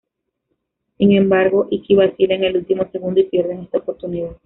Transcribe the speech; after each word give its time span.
Sin 0.97 1.11
embargo, 1.11 1.67
Ikki 1.69 1.93
vacila 1.93 2.33
en 2.33 2.43
el 2.43 2.57
último 2.57 2.89
segundo 2.91 3.19
y 3.19 3.25
pierden 3.25 3.59
esta 3.59 3.77
oportunidad. 3.77 4.35